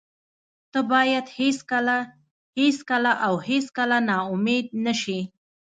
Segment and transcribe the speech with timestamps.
[0.71, 1.97] ته باید هېڅکله،
[2.59, 5.19] هېڅکله او هېڅکله نا امید نشې.